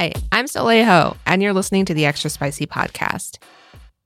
[0.00, 3.36] Hi, I'm Soleil Ho, and you're listening to the Extra Spicy Podcast.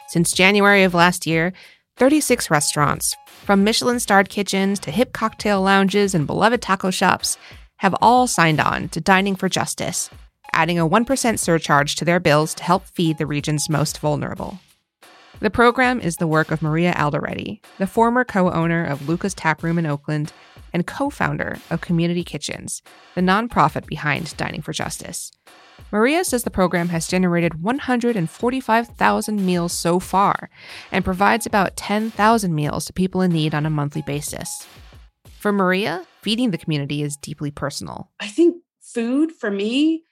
[0.08, 1.52] Since January of last year,
[1.98, 7.38] 36 restaurants, from Michelin starred kitchens to hip cocktail lounges and beloved taco shops,
[7.76, 10.10] have all signed on to Dining for Justice,
[10.52, 14.58] adding a 1% surcharge to their bills to help feed the region's most vulnerable.
[15.38, 19.78] The program is the work of Maria Alderete, the former co owner of Luka's Taproom
[19.78, 20.32] in Oakland
[20.72, 22.82] and co founder of Community Kitchens,
[23.14, 25.30] the nonprofit behind Dining for Justice.
[25.90, 30.50] Maria says the program has generated 145,000 meals so far
[30.90, 34.66] and provides about 10,000 meals to people in need on a monthly basis.
[35.38, 38.10] For Maria, feeding the community is deeply personal.
[38.18, 40.04] I think food for me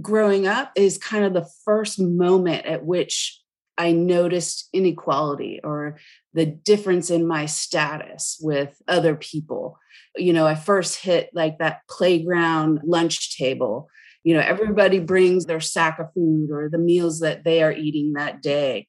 [0.00, 3.40] growing up is kind of the first moment at which
[3.78, 5.98] I noticed inequality or
[6.32, 9.78] the difference in my status with other people.
[10.16, 13.88] You know, I first hit like that playground lunch table.
[14.26, 18.14] You know, everybody brings their sack of food or the meals that they are eating
[18.14, 18.88] that day.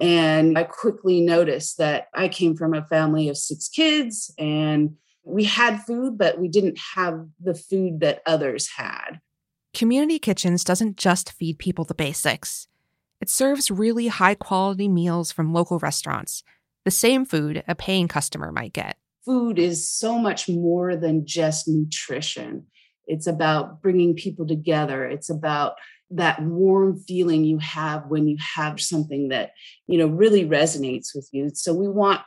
[0.00, 5.44] And I quickly noticed that I came from a family of six kids and we
[5.44, 9.20] had food, but we didn't have the food that others had.
[9.74, 12.66] Community Kitchens doesn't just feed people the basics.
[13.20, 16.42] It serves really high quality meals from local restaurants,
[16.86, 18.96] the same food a paying customer might get.
[19.26, 22.68] Food is so much more than just nutrition.
[23.08, 25.04] It's about bringing people together.
[25.04, 25.74] It's about
[26.10, 29.52] that warm feeling you have when you have something that,
[29.86, 31.50] you know, really resonates with you.
[31.52, 32.20] So we want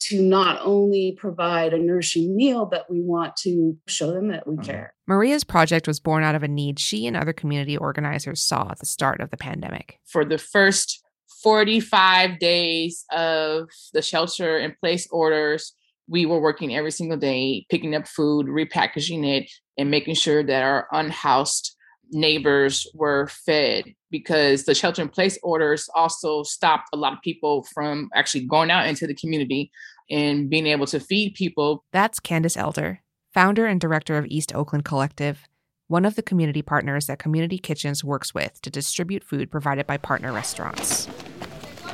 [0.00, 4.54] to not only provide a nourishing meal, but we want to show them that we
[4.54, 4.64] mm-hmm.
[4.64, 4.94] care.
[5.06, 8.78] Maria's project was born out of a need she and other community organizers saw at
[8.78, 9.98] the start of the pandemic.
[10.06, 11.02] For the first
[11.42, 15.72] 45 days of the shelter in place orders,
[16.08, 20.62] we were working every single day, picking up food, repackaging it, and making sure that
[20.62, 21.76] our unhoused
[22.10, 27.66] neighbors were fed because the shelter in place orders also stopped a lot of people
[27.74, 29.70] from actually going out into the community
[30.10, 31.84] and being able to feed people.
[31.92, 33.02] That's Candace Elder,
[33.34, 35.46] founder and director of East Oakland Collective,
[35.88, 39.98] one of the community partners that Community Kitchens works with to distribute food provided by
[39.98, 41.08] partner restaurants.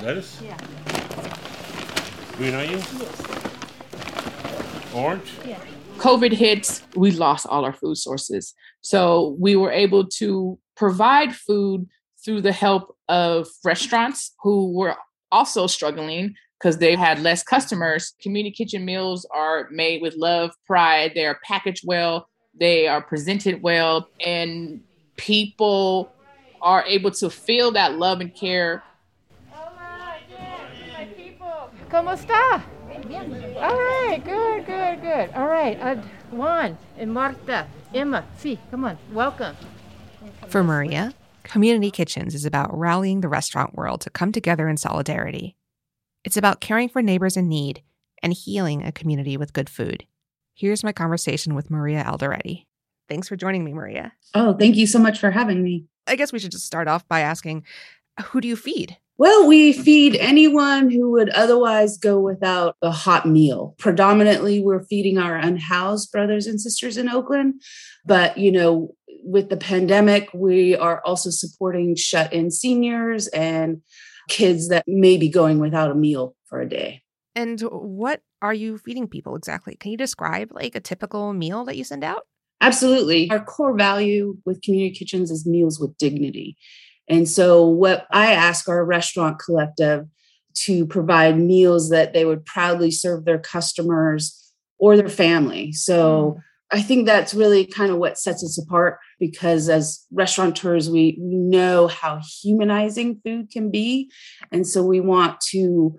[0.03, 0.41] Lettuce?
[0.43, 0.59] Yeah.
[2.37, 2.81] Green onion?
[2.99, 3.34] Yes.
[4.95, 5.33] Orange?
[5.45, 5.59] Yeah.
[5.99, 8.55] COVID hits, we lost all our food sources.
[8.81, 11.89] So we were able to provide food
[12.25, 14.97] through the help of restaurants who were
[15.31, 18.15] also struggling because they had less customers.
[18.21, 22.29] Community kitchen meals are made with love, pride, they are packaged well,
[22.59, 24.81] they are presented well, and
[25.17, 26.13] people
[26.63, 28.83] are able to feel that love and care.
[29.53, 30.19] Oh Hola,
[30.97, 31.71] my people.
[31.91, 32.63] ¿Cómo está?
[33.05, 35.31] All right, good, good, good.
[35.35, 35.97] All right, uh,
[36.31, 39.55] Juan and Marta, Emma, see, come on, welcome.
[40.49, 45.55] For Maria, Community Kitchens is about rallying the restaurant world to come together in solidarity.
[46.25, 47.83] It's about caring for neighbors in need
[48.23, 50.07] and healing a community with good food.
[50.55, 52.65] Here's my conversation with Maria Alderete.
[53.09, 54.13] Thanks for joining me, Maria.
[54.33, 55.85] Oh, thank you so much for having me.
[56.07, 57.65] I guess we should just start off by asking
[58.27, 58.97] who do you feed?
[59.17, 63.77] Well, we feed anyone who would otherwise go without a hot meal.
[63.79, 67.63] Predominantly, we're feeding our unhoused brothers and sisters in Oakland.
[68.05, 73.83] But, you know, with the pandemic, we are also supporting shut in seniors and
[74.29, 77.03] kids that may be going without a meal for a day.
[77.37, 79.77] And what are you feeding people exactly?
[79.77, 82.27] Can you describe like a typical meal that you send out?
[82.61, 83.31] Absolutely.
[83.31, 86.57] Our core value with community kitchens is meals with dignity.
[87.09, 90.07] And so, what I ask our restaurant collective
[90.55, 95.73] to provide meals that they would proudly serve their customers or their family.
[95.73, 96.43] So, mm.
[96.75, 101.37] I think that's really kind of what sets us apart because as restaurateurs, we, we
[101.37, 104.11] know how humanizing food can be.
[104.51, 105.97] And so we want to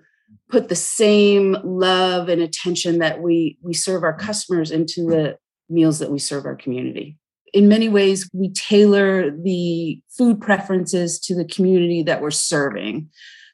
[0.50, 5.38] put the same love and attention that we, we serve our customers into the
[5.70, 7.16] meals that we serve our community.
[7.52, 13.08] In many ways, we tailor the food preferences to the community that we're serving.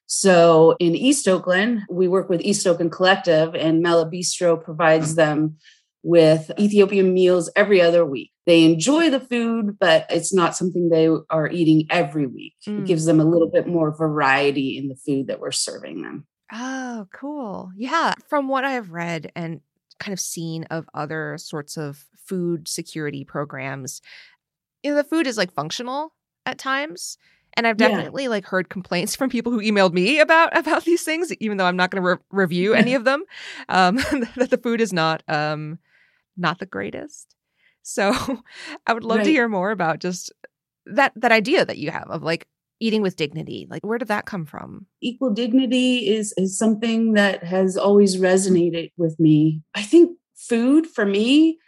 [0.06, 5.56] So in East Oakland, we work with East Oakland Collective, and Mela Bistro provides them
[6.02, 8.30] with Ethiopian meals every other week.
[8.44, 12.54] They enjoy the food, but it's not something they are eating every week.
[12.66, 12.80] Mm.
[12.80, 16.26] It gives them a little bit more variety in the food that we're serving them.
[16.52, 17.70] Oh, cool.
[17.76, 18.14] Yeah.
[18.28, 19.60] From what I've read and
[20.00, 24.00] kind of seen of other sorts of food security programs,
[24.82, 26.12] you know, the food is like functional
[26.46, 27.18] at times.
[27.54, 28.30] And I've definitely yeah.
[28.30, 31.76] like heard complaints from people who emailed me about about these things, even though I'm
[31.76, 33.24] not going to re- review any of them.
[33.68, 33.96] Um,
[34.36, 35.78] that the food is not um,
[36.36, 37.34] not the greatest.
[37.82, 38.12] So
[38.86, 39.24] I would love right.
[39.24, 40.32] to hear more about just
[40.86, 42.46] that that idea that you have of like
[42.80, 43.66] eating with dignity.
[43.70, 44.86] Like where did that come from?
[45.00, 49.62] Equal dignity is is something that has always resonated with me.
[49.74, 51.58] I think food for me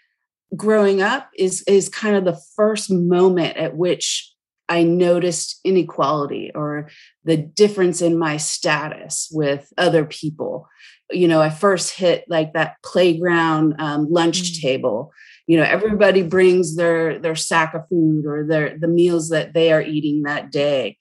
[0.57, 4.35] growing up is is kind of the first moment at which
[4.69, 6.89] I noticed inequality or
[7.25, 10.69] the difference in my status with other people.
[11.11, 14.67] You know, I first hit like that playground um, lunch mm-hmm.
[14.67, 15.13] table.
[15.47, 19.73] You know, everybody brings their their sack of food or their the meals that they
[19.73, 20.97] are eating that day.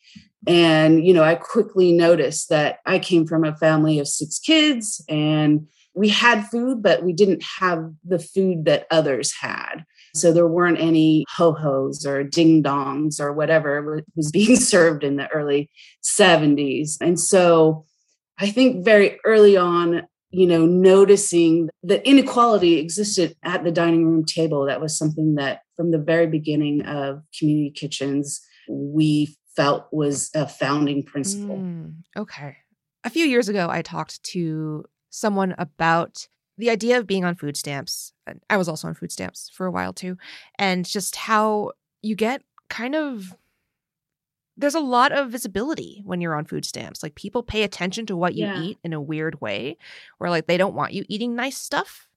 [0.46, 5.04] And you know, I quickly noticed that I came from a family of six kids
[5.08, 9.86] and we had food, but we didn't have the food that others had.
[10.16, 15.18] So there weren't any ho hos or ding dongs or whatever was being served in
[15.18, 15.70] the early
[16.04, 16.98] 70s.
[17.02, 17.86] And so
[18.40, 24.26] I think very early on, you know, noticing that inequality existed at the dining room
[24.26, 30.32] table, that was something that from the very beginning of community kitchens, we felt was
[30.34, 31.58] a founding principle.
[31.58, 32.58] Mm, okay.
[33.04, 36.28] A few years ago, I talked to someone about
[36.58, 38.14] the idea of being on food stamps.
[38.50, 40.18] I was also on food stamps for a while too,
[40.58, 41.72] and just how
[42.02, 43.36] you get kind of
[44.56, 47.02] there's a lot of visibility when you're on food stamps.
[47.02, 48.62] Like people pay attention to what you yeah.
[48.62, 49.78] eat in a weird way,
[50.18, 52.08] where like they don't want you eating nice stuff,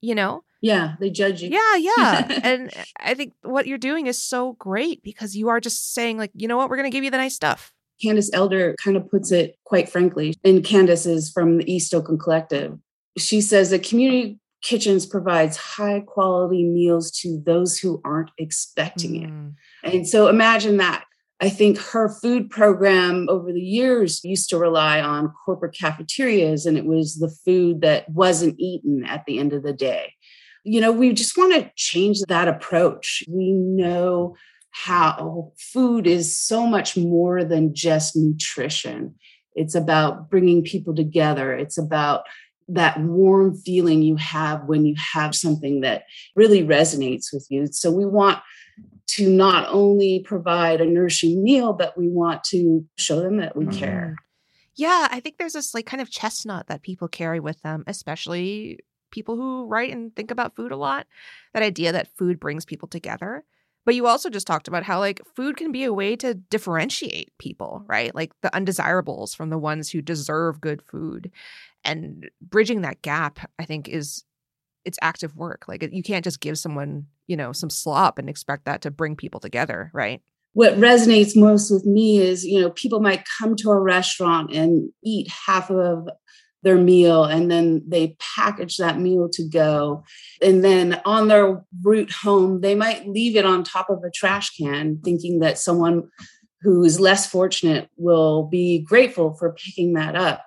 [0.00, 0.44] you know?
[0.60, 1.48] Yeah, they judge you.
[1.50, 2.40] Yeah, yeah.
[2.44, 6.30] and I think what you're doing is so great because you are just saying, like,
[6.34, 7.72] you know what, we're going to give you the nice stuff.
[8.00, 12.20] Candace Elder kind of puts it quite frankly, and Candace is from the East Oakland
[12.20, 12.78] Collective.
[13.18, 19.54] She says that community kitchens provides high quality meals to those who aren't expecting mm.
[19.84, 19.94] it.
[19.94, 21.04] And so imagine that.
[21.42, 26.76] I think her food program over the years used to rely on corporate cafeterias, and
[26.76, 30.12] it was the food that wasn't eaten at the end of the day.
[30.64, 33.24] You know, we just want to change that approach.
[33.26, 34.36] We know
[34.70, 39.14] how food is so much more than just nutrition.
[39.54, 41.52] It's about bringing people together.
[41.52, 42.22] It's about
[42.68, 46.04] that warm feeling you have when you have something that
[46.36, 47.66] really resonates with you.
[47.66, 48.38] So we want
[49.08, 53.66] to not only provide a nourishing meal, but we want to show them that we
[53.66, 53.76] mm.
[53.76, 54.16] care.
[54.76, 58.78] Yeah, I think there's this like kind of chestnut that people carry with them, especially
[59.10, 61.06] people who write and think about food a lot.
[61.52, 63.44] That idea that food brings people together.
[63.86, 67.32] But you also just talked about how like food can be a way to differentiate
[67.38, 68.14] people, right?
[68.14, 71.30] Like the undesirables from the ones who deserve good food.
[71.84, 74.24] And bridging that gap, I think is
[74.84, 75.64] it's active work.
[75.68, 79.16] Like you can't just give someone, you know, some slop and expect that to bring
[79.16, 80.20] people together, right?
[80.52, 84.90] What resonates most with me is, you know, people might come to a restaurant and
[85.04, 86.08] eat half of
[86.62, 90.04] their meal and then they package that meal to go.
[90.42, 94.56] And then on their route home, they might leave it on top of a trash
[94.56, 96.10] can, thinking that someone
[96.62, 100.44] who is less fortunate will be grateful for picking that up.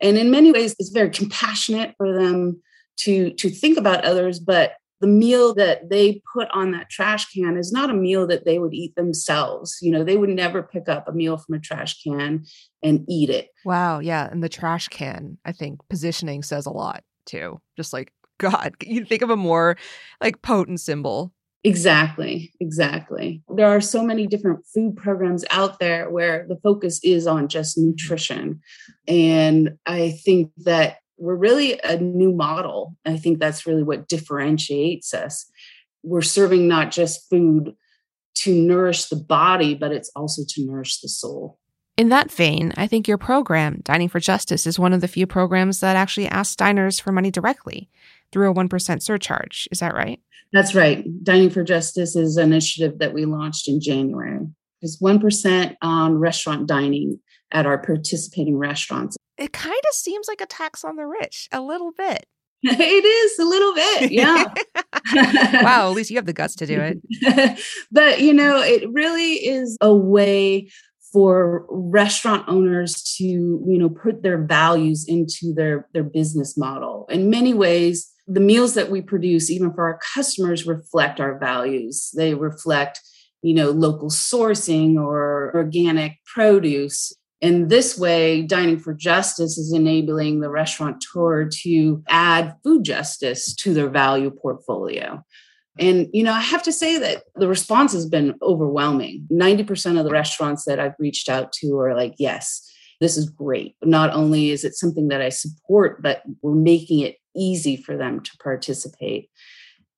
[0.00, 2.60] And in many ways, it's very compassionate for them
[2.98, 7.56] to, to think about others, but the meal that they put on that trash can
[7.56, 9.78] is not a meal that they would eat themselves.
[9.82, 12.44] You know, they would never pick up a meal from a trash can
[12.82, 13.48] and eat it.
[13.64, 13.98] Wow.
[13.98, 14.28] Yeah.
[14.30, 17.60] And the trash can, I think positioning says a lot too.
[17.76, 19.76] Just like, God, you think of a more
[20.20, 21.32] like potent symbol.
[21.62, 22.52] Exactly.
[22.60, 23.42] Exactly.
[23.48, 27.78] There are so many different food programs out there where the focus is on just
[27.78, 28.60] nutrition.
[29.08, 32.96] And I think that we're really a new model.
[33.06, 35.46] I think that's really what differentiates us.
[36.02, 37.74] We're serving not just food
[38.36, 41.58] to nourish the body, but it's also to nourish the soul.
[41.96, 45.26] In that vein, I think your program, Dining for Justice, is one of the few
[45.26, 47.88] programs that actually asks diners for money directly
[48.30, 49.66] through a 1% surcharge.
[49.72, 50.20] Is that right?
[50.52, 51.06] That's right.
[51.24, 54.40] Dining for Justice is an initiative that we launched in January.
[54.82, 60.46] It's 1% on restaurant dining at our participating restaurants it kind of seems like a
[60.46, 62.26] tax on the rich a little bit.
[62.66, 64.44] It is a little bit, yeah.
[65.62, 67.60] wow, at least you have the guts to do it.
[67.92, 70.70] but, you know, it really is a way
[71.12, 77.06] for restaurant owners to, you know, put their values into their their business model.
[77.10, 82.10] In many ways, the meals that we produce, even for our customers, reflect our values.
[82.16, 83.00] They reflect,
[83.42, 87.12] you know, local sourcing or organic produce.
[87.40, 93.74] In this way, Dining for Justice is enabling the restaurateur to add food justice to
[93.74, 95.22] their value portfolio.
[95.78, 99.26] And, you know, I have to say that the response has been overwhelming.
[99.30, 103.74] 90% of the restaurants that I've reached out to are like, yes, this is great.
[103.82, 108.20] Not only is it something that I support, but we're making it easy for them
[108.20, 109.28] to participate.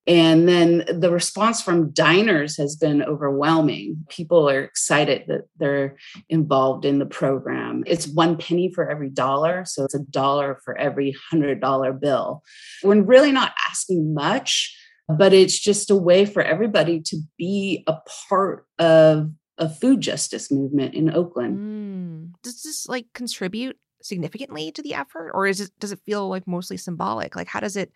[0.07, 4.05] And then the response from diners has been overwhelming.
[4.07, 5.97] People are excited that they're
[6.29, 7.83] involved in the program.
[7.85, 9.65] It's one penny for every dollar.
[9.65, 12.41] So it's a dollar for every $100 bill.
[12.83, 14.73] We're really not asking much,
[15.09, 17.97] but it's just a way for everybody to be a
[18.29, 21.57] part of a food justice movement in Oakland.
[21.57, 22.33] Mm.
[22.43, 26.47] Does this like contribute significantly to the effort or is it does it feel like
[26.47, 27.35] mostly symbolic?
[27.35, 27.91] Like how does it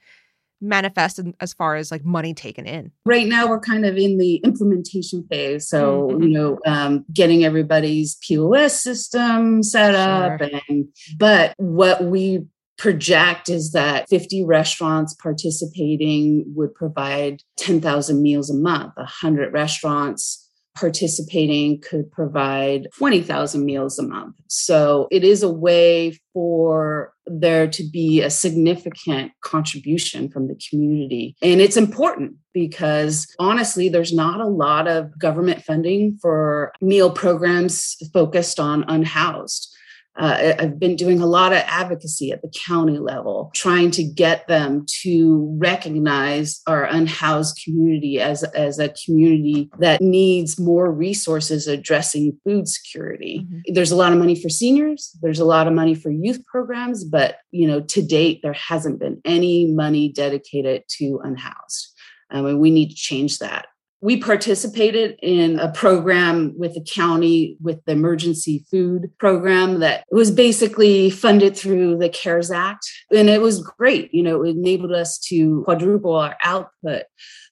[0.62, 2.92] manifest in, as far as like money taken in?
[3.06, 5.68] Right now, we're kind of in the implementation phase.
[5.68, 6.24] So, mm-hmm.
[6.24, 10.40] you know, um, getting everybody's POS system set up.
[10.40, 10.60] Sure.
[10.70, 10.88] And,
[11.18, 12.46] but what we
[12.78, 21.82] project is that 50 restaurants participating would provide 10,000 meals a month, 100 restaurants participating
[21.82, 24.36] could provide 20,000 meals a month.
[24.48, 31.36] So it is a way for there to be a significant contribution from the community.
[31.42, 37.96] And it's important because honestly, there's not a lot of government funding for meal programs
[38.14, 39.76] focused on unhoused.
[40.18, 44.48] Uh, I've been doing a lot of advocacy at the county level, trying to get
[44.48, 52.38] them to recognize our unhoused community as, as a community that needs more resources addressing
[52.44, 53.46] food security.
[53.46, 53.74] Mm-hmm.
[53.74, 57.06] There's a lot of money for seniors, there's a lot of money for youth programs,
[57.06, 61.96] but you know, to date, there hasn't been any money dedicated to unhoused.
[62.30, 63.68] I mean, we need to change that
[64.02, 70.32] we participated in a program with the county with the emergency food program that was
[70.32, 72.90] basically funded through the CARES Act.
[73.16, 74.12] And it was great.
[74.12, 77.04] You know, it enabled us to quadruple our output,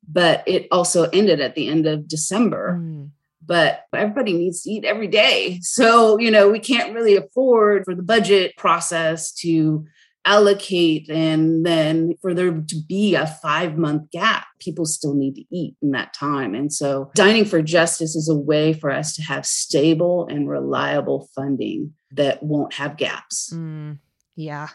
[0.07, 2.79] but it also ended at the end of December.
[2.81, 3.11] Mm.
[3.45, 5.59] But everybody needs to eat every day.
[5.61, 9.85] So, you know, we can't really afford for the budget process to
[10.25, 15.45] allocate and then for there to be a five month gap people still need to
[15.51, 16.53] eat in that time.
[16.53, 21.29] And so dining for justice is a way for us to have stable and reliable
[21.33, 23.51] funding that won't have gaps.
[23.53, 23.99] Mm,
[24.35, 24.69] yeah.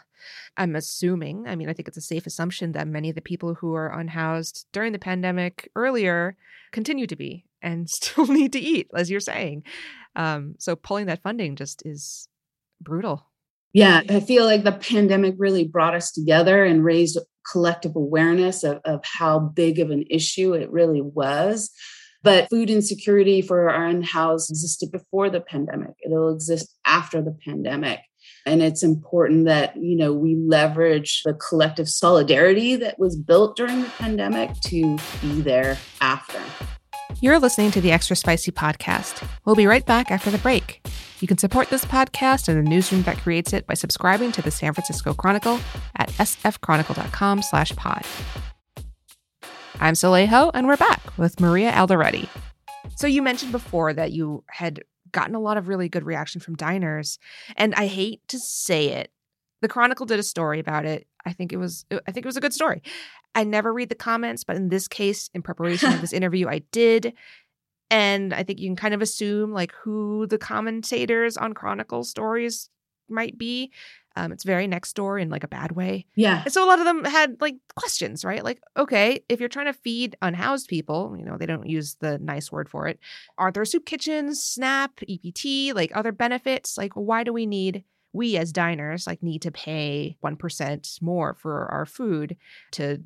[0.57, 3.53] I'm assuming i mean i think it's a safe assumption that many of the people
[3.53, 6.35] who are unhoused during the pandemic earlier
[6.71, 9.63] continue to be and still need to eat as you're saying.
[10.15, 12.27] Um, so pulling that funding just is
[12.81, 13.27] brutal
[13.75, 17.19] yeah, I feel like the pandemic really brought us together and raised
[17.51, 21.71] collective awareness of, of how big of an issue it really was.
[22.23, 25.95] But food insecurity for our unhoused existed before the pandemic.
[26.05, 27.99] It'll exist after the pandemic.
[28.45, 33.81] And it's important that, you know, we leverage the collective solidarity that was built during
[33.81, 36.39] the pandemic to be there after.
[37.21, 39.27] You're listening to the Extra Spicy Podcast.
[39.45, 40.85] We'll be right back after the break.
[41.21, 44.51] You can support this podcast and the newsroom that creates it by subscribing to the
[44.51, 45.59] San Francisco Chronicle
[45.95, 48.05] at sfchronicle.com slash pod.
[49.79, 52.27] I'm Soleil Ho, and we're back with Maria Alderete.
[52.95, 56.55] So you mentioned before that you had gotten a lot of really good reaction from
[56.55, 57.17] diners,
[57.55, 59.09] and I hate to say it.
[59.61, 61.07] The Chronicle did a story about it.
[61.25, 62.83] I think it was I think it was a good story.
[63.35, 66.59] I never read the comments, but in this case, in preparation of this interview, I
[66.71, 67.13] did.
[67.91, 72.69] And I think you can kind of assume like who the commentators on Chronicle stories
[73.09, 73.71] might be.
[74.15, 76.05] Um, it's very next door in like a bad way.
[76.15, 76.41] Yeah.
[76.45, 78.43] And so a lot of them had like questions, right?
[78.43, 82.17] Like, okay, if you're trying to feed unhoused people, you know, they don't use the
[82.19, 82.97] nice word for it.
[83.37, 86.77] Aren't there soup kitchens, SNAP, EBT, like other benefits?
[86.77, 91.65] Like, why do we need we as diners like need to pay 1% more for
[91.67, 92.37] our food
[92.71, 93.03] to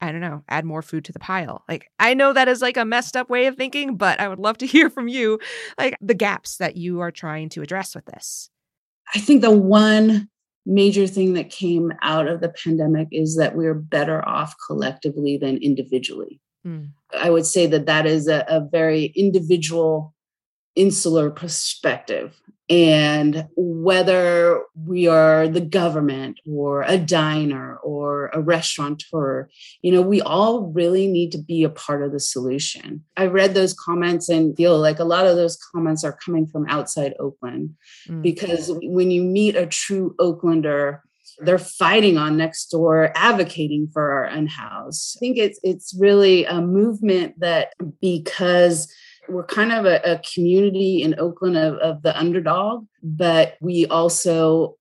[0.00, 1.64] I don't know, add more food to the pile.
[1.68, 4.38] Like, I know that is like a messed up way of thinking, but I would
[4.38, 5.38] love to hear from you,
[5.78, 8.50] like the gaps that you are trying to address with this.
[9.14, 10.28] I think the one
[10.66, 15.58] major thing that came out of the pandemic is that we're better off collectively than
[15.58, 16.40] individually.
[16.66, 16.90] Mm.
[17.16, 20.12] I would say that that is a, a very individual,
[20.76, 29.48] insular perspective and whether we are the government or a diner or a restaurateur,
[29.82, 33.04] you know, we all really need to be a part of the solution.
[33.16, 36.66] I read those comments and feel like a lot of those comments are coming from
[36.68, 37.74] outside Oakland
[38.08, 38.20] mm.
[38.20, 41.00] because when you meet a true Oaklander,
[41.38, 45.18] they're fighting on next door, advocating for our unhoused.
[45.18, 48.90] I think it's it's really a movement that because
[49.28, 54.76] we're kind of a, a community in Oakland of, of the underdog, but we also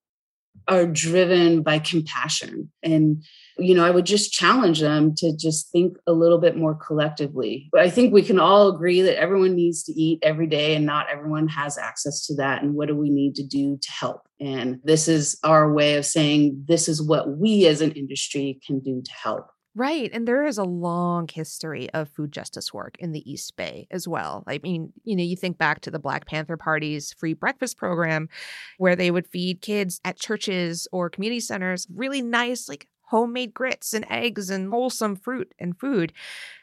[0.68, 3.24] are driven by compassion and
[3.58, 7.70] you know, I would just challenge them to just think a little bit more collectively.
[7.72, 10.86] But I think we can all agree that everyone needs to eat every day and
[10.86, 12.62] not everyone has access to that.
[12.62, 14.22] And what do we need to do to help?
[14.40, 18.80] And this is our way of saying this is what we as an industry can
[18.80, 19.48] do to help.
[19.78, 20.10] Right.
[20.14, 24.08] And there is a long history of food justice work in the East Bay as
[24.08, 24.46] well.
[24.48, 28.30] I mean, you know, you think back to the Black Panther Party's free breakfast program
[28.78, 33.94] where they would feed kids at churches or community centers really nice, like homemade grits
[33.94, 36.14] and eggs and wholesome fruit and food.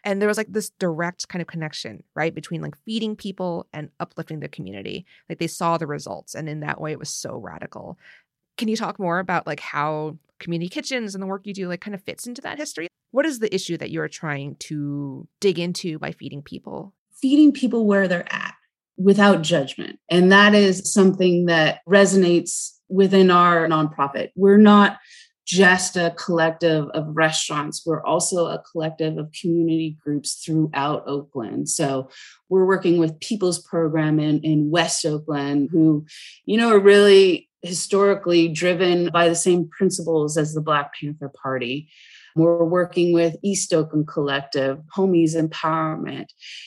[0.04, 3.90] And there was like this direct kind of connection, right, between like feeding people and
[4.00, 5.04] uplifting the community.
[5.28, 6.34] Like they saw the results.
[6.34, 7.98] And in that way, it was so radical.
[8.56, 11.82] Can you talk more about like how community kitchens and the work you do like
[11.82, 12.88] kind of fits into that history?
[13.12, 16.94] What is the issue that you're trying to dig into by feeding people?
[17.20, 18.54] Feeding people where they're at
[18.96, 19.98] without judgment.
[20.08, 24.30] And that is something that resonates within our nonprofit.
[24.34, 24.98] We're not
[25.44, 27.84] just a collective of restaurants.
[27.84, 31.68] We're also a collective of community groups throughout Oakland.
[31.68, 32.08] So
[32.48, 36.06] we're working with People's Program in, in West Oakland, who,
[36.44, 41.88] you know, are really historically driven by the same principles as the Black Panther Party.
[42.34, 46.26] We're working with East Oakland Collective, Homies Empowerment.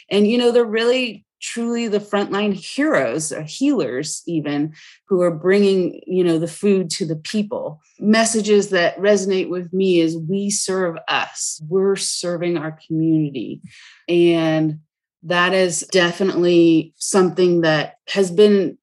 [0.09, 4.73] And, you know, they're really truly the frontline heroes or healers even
[5.07, 7.79] who are bringing you know the food to the people.
[7.99, 11.61] Messages that resonate with me is we serve us.
[11.67, 13.61] We're serving our community.
[14.09, 14.79] And
[15.23, 18.77] that is definitely something that has been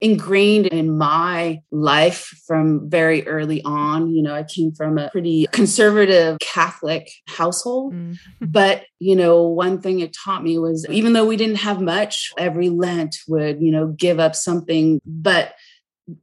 [0.00, 4.10] ingrained in my life from very early on.
[4.10, 7.94] You know, I came from a pretty conservative Catholic household.
[7.94, 8.18] Mm.
[8.40, 12.30] But, you know, one thing it taught me was even though we didn't have much,
[12.38, 15.00] every Lent would, you know, give up something.
[15.04, 15.54] But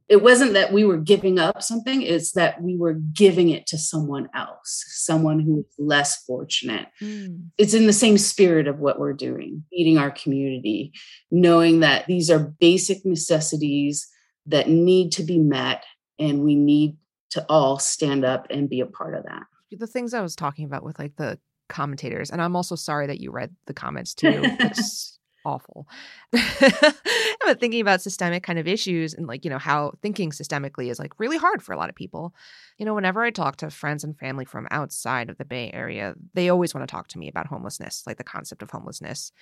[0.08, 3.76] it wasn't that we were giving up something it's that we were giving it to
[3.76, 7.44] someone else someone who's less fortunate mm.
[7.58, 10.92] it's in the same spirit of what we're doing feeding our community
[11.30, 14.08] knowing that these are basic necessities
[14.46, 15.84] that need to be met
[16.18, 16.96] and we need
[17.30, 19.42] to all stand up and be a part of that
[19.72, 23.20] the things i was talking about with like the commentators and i'm also sorry that
[23.20, 25.86] you read the comments too it's awful.
[26.32, 30.98] but thinking about systemic kind of issues and like, you know, how thinking systemically is
[30.98, 32.34] like really hard for a lot of people.
[32.78, 36.14] You know, whenever I talk to friends and family from outside of the Bay Area,
[36.34, 39.32] they always want to talk to me about homelessness, like the concept of homelessness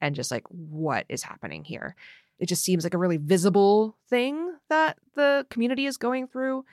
[0.00, 1.94] and just like what is happening here.
[2.38, 6.64] It just seems like a really visible thing that the community is going through.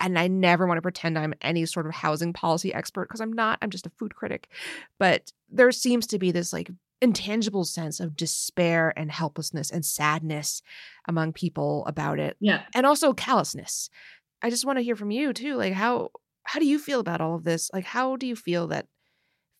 [0.00, 3.32] And I never want to pretend I'm any sort of housing policy expert because I'm
[3.32, 3.58] not.
[3.60, 4.48] I'm just a food critic.
[4.98, 6.70] But there seems to be this like
[7.02, 10.62] intangible sense of despair and helplessness and sadness
[11.06, 12.36] among people about it.
[12.40, 12.62] Yeah.
[12.74, 13.90] And also callousness.
[14.40, 15.56] I just want to hear from you too.
[15.56, 16.10] Like how
[16.44, 17.70] how do you feel about all of this?
[17.74, 18.86] Like how do you feel that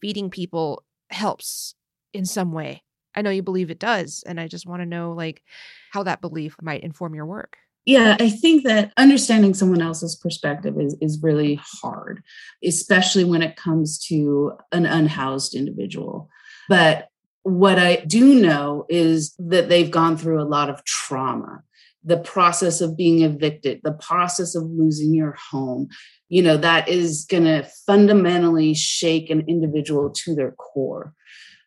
[0.00, 1.74] feeding people helps
[2.14, 2.82] in some way?
[3.14, 5.42] I know you believe it does, and I just want to know like
[5.90, 7.58] how that belief might inform your work.
[7.84, 12.22] Yeah, I think that understanding someone else's perspective is, is really hard,
[12.64, 16.30] especially when it comes to an unhoused individual.
[16.68, 17.08] But
[17.42, 21.62] what I do know is that they've gone through a lot of trauma.
[22.04, 25.88] The process of being evicted, the process of losing your home,
[26.28, 31.14] you know, that is going to fundamentally shake an individual to their core.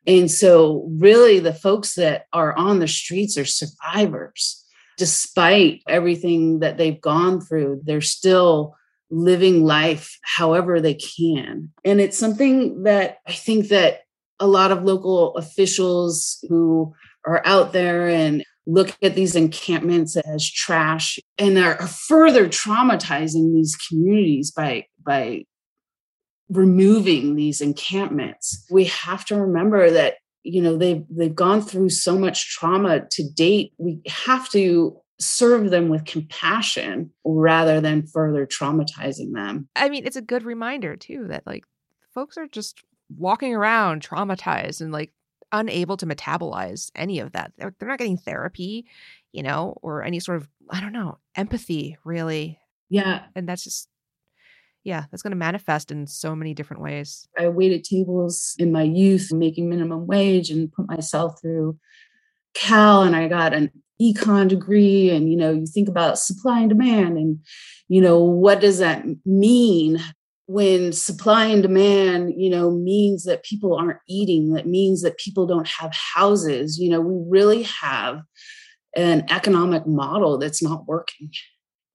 [0.08, 4.62] And so, really, the folks that are on the streets are survivors.
[4.98, 8.76] Despite everything that they've gone through, they're still
[9.10, 11.72] living life however they can.
[11.84, 14.02] And it's something that I think that
[14.40, 16.94] a lot of local officials who
[17.26, 23.76] are out there and look at these encampments as trash and are further traumatizing these
[23.76, 25.44] communities by by
[26.50, 28.66] removing these encampments.
[28.72, 33.30] We have to remember that you know they've they've gone through so much trauma to
[33.32, 33.74] date.
[33.78, 39.70] We have to serve them with compassion rather than further traumatizing them.
[39.76, 41.66] I mean it's a good reminder too that like
[42.14, 45.12] folks are just walking around traumatized and like
[45.52, 47.54] unable to metabolize any of that.
[47.58, 48.86] They're, they're not getting therapy,
[49.32, 52.60] you know, or any sort of, I don't know, empathy really.
[52.90, 53.24] Yeah.
[53.36, 53.90] And that's just,
[54.84, 57.28] yeah, that's going to manifest in so many different ways.
[57.38, 61.78] I waited tables in my youth, making minimum wage, and put myself through
[62.54, 66.70] Cal and I got an econ degree and you know you think about supply and
[66.70, 67.40] demand and
[67.88, 69.98] you know what does that mean
[70.48, 75.48] when supply and demand you know means that people aren't eating that means that people
[75.48, 78.22] don't have houses you know we really have
[78.96, 81.30] an economic model that's not working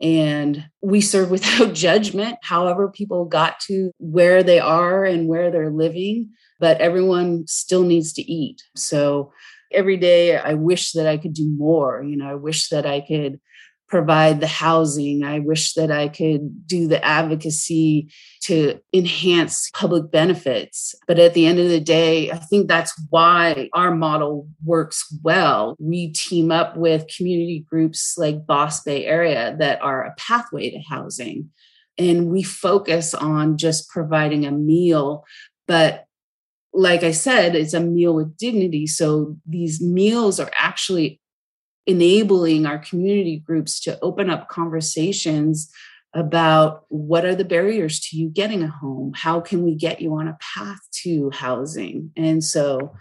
[0.01, 5.71] and we serve without judgment however people got to where they are and where they're
[5.71, 9.33] living but everyone still needs to eat so
[9.73, 12.03] every day I wish that I could do more.
[12.03, 13.41] You know, I wish that I could
[13.91, 15.25] provide the housing.
[15.25, 18.09] I wish that I could do the advocacy
[18.43, 20.95] to enhance public benefits.
[21.09, 25.77] But at the end of the day, I think that's why our model works well.
[25.81, 30.79] We team up with community groups like Boss Bay Area that are a pathway to
[30.89, 31.51] housing.
[31.99, 35.25] And we focus on just providing a meal,
[35.67, 36.05] but
[36.73, 38.87] like I said, it's a meal with dignity.
[38.87, 41.20] So these meals are actually
[41.87, 45.71] enabling our community groups to open up conversations
[46.15, 49.13] about what are the barriers to you getting a home?
[49.15, 52.11] How can we get you on a path to housing?
[52.17, 52.95] And so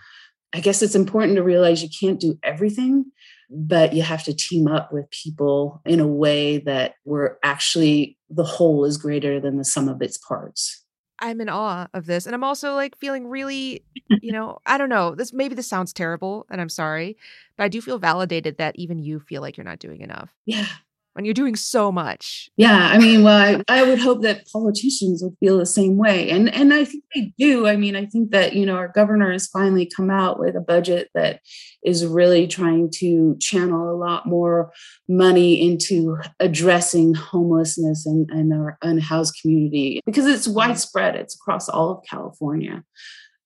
[0.54, 3.06] I guess it's important to realize you can't do everything,
[3.50, 8.44] but you have to team up with people in a way that we're actually the
[8.44, 10.86] whole is greater than the sum of its parts.
[11.20, 12.26] I'm in awe of this.
[12.26, 13.84] And I'm also like feeling really,
[14.22, 15.16] you know, I don't know.
[15.16, 17.18] This maybe this sounds terrible and I'm sorry,
[17.58, 20.30] but I do feel validated that even you feel like you're not doing enough.
[20.46, 20.68] Yeah
[21.14, 22.50] when you're doing so much.
[22.56, 26.30] Yeah, I mean, well, I, I, would hope that politicians would feel the same way,
[26.30, 27.68] and and I think they do.
[27.68, 30.62] I mean, I think that you know our governor has finally come out with a
[30.62, 31.42] budget that
[31.84, 34.72] is really trying to channel a lot more
[35.08, 40.58] money into addressing homelessness and, and our unhoused community because it's mm-hmm.
[40.58, 41.16] widespread.
[41.16, 42.84] It's across all of California.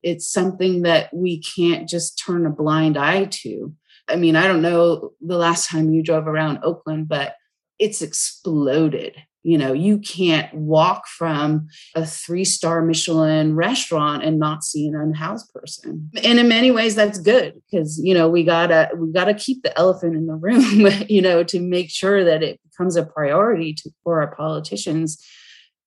[0.02, 3.74] It's something that we can't just turn a blind eye to.
[4.10, 7.36] I mean, I don't know the last time you drove around Oakland, but
[7.84, 9.14] it's exploded.
[9.44, 14.96] You know, you can't walk from a three star Michelin restaurant and not see an
[14.96, 16.10] unhoused person.
[16.24, 19.78] And in many ways, that's good because, you know, we gotta, we gotta keep the
[19.78, 23.92] elephant in the room, you know, to make sure that it becomes a priority to,
[24.06, 25.22] for our politicians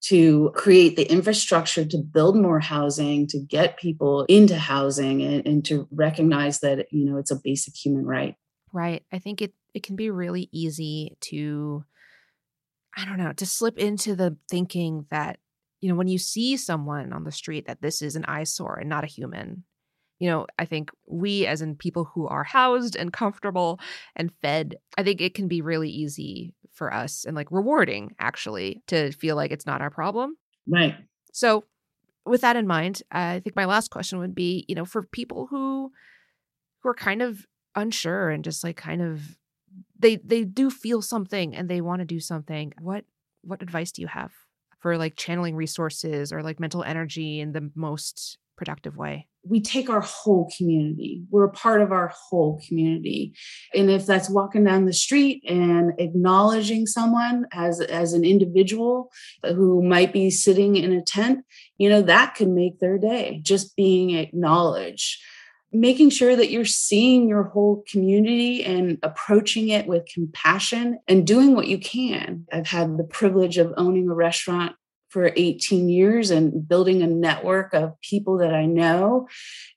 [0.02, 5.64] to create the infrastructure to build more housing, to get people into housing and, and
[5.64, 8.35] to recognize that, you know, it's a basic human right.
[8.70, 9.02] Right.
[9.11, 11.84] I think it it can be really easy to
[12.96, 15.38] I don't know, to slip into the thinking that,
[15.82, 18.88] you know, when you see someone on the street that this is an eyesore and
[18.88, 19.64] not a human.
[20.18, 23.78] You know, I think we as in people who are housed and comfortable
[24.16, 28.82] and fed, I think it can be really easy for us and like rewarding actually
[28.86, 30.38] to feel like it's not our problem.
[30.66, 30.94] Right.
[31.34, 31.64] So,
[32.24, 35.48] with that in mind, I think my last question would be, you know, for people
[35.50, 35.92] who
[36.82, 39.36] who are kind of unsure and just like kind of
[39.98, 43.04] they they do feel something and they want to do something what
[43.42, 44.32] what advice do you have
[44.80, 49.28] for like channeling resources or like mental energy in the most productive way?
[49.48, 51.22] We take our whole community.
[51.30, 53.35] We're a part of our whole community.
[53.74, 59.11] And if that's walking down the street and acknowledging someone as as an individual
[59.44, 61.44] who might be sitting in a tent
[61.78, 65.20] you know that can make their day just being acknowledged
[65.80, 71.54] making sure that you're seeing your whole community and approaching it with compassion and doing
[71.54, 72.46] what you can.
[72.52, 74.74] I've had the privilege of owning a restaurant
[75.08, 79.28] for 18 years and building a network of people that I know,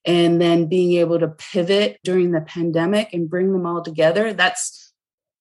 [0.03, 4.33] and then being able to pivot during the pandemic and bring them all together.
[4.33, 4.91] That's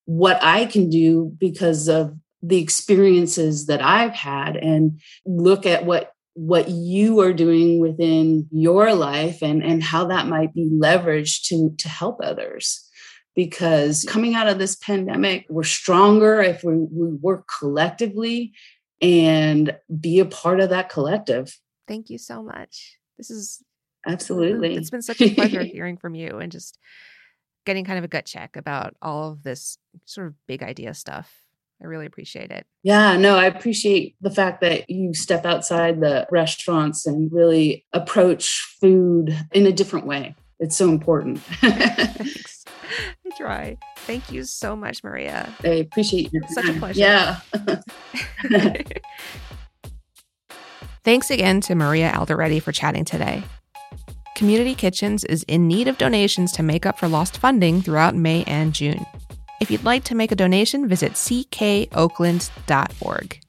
[0.05, 6.12] what I can do because of the experiences that I've had and look at what
[6.38, 11.74] what you are doing within your life and and how that might be leveraged to
[11.79, 12.88] to help others.
[13.35, 18.53] Because coming out of this pandemic we're stronger if we, we work collectively
[19.03, 21.59] and be a part of that collective.
[21.88, 22.98] Thank you so much.
[23.16, 23.61] This is
[24.07, 24.77] absolutely.
[24.77, 26.79] it's been such a pleasure hearing from you and just
[27.66, 31.35] getting kind of a gut check about all of this sort of big idea stuff
[31.81, 32.67] I really appreciate it.
[32.83, 38.77] Yeah, no, I appreciate the fact that you step outside the restaurants and really approach
[38.81, 40.35] food in a different way.
[40.59, 41.38] It's so important.
[41.61, 42.64] Thanks.
[43.25, 43.77] I try.
[43.99, 45.55] Thank you so much, Maria.
[45.62, 47.01] I appreciate your Such a pleasure.
[47.01, 47.41] Yeah.
[51.05, 53.45] Thanks again to Maria Alderete for chatting today.
[54.35, 58.45] Community Kitchens is in need of donations to make up for lost funding throughout May
[58.45, 59.05] and June.
[59.61, 63.40] If you'd like to make a donation, visit ckoakland.org.